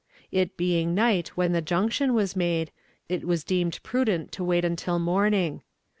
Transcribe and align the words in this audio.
It 0.31 0.57
being 0.57 0.95
night 0.95 1.27
when 1.37 1.51
the 1.51 1.61
junction 1.61 2.15
was 2.15 2.35
made, 2.35 2.71
it 3.07 3.23
was 3.23 3.43
deemed 3.43 3.79
prudent 3.83 4.31
to 4.31 4.43
wait 4.43 4.65
until 4.65 4.97
morning. 4.97 5.61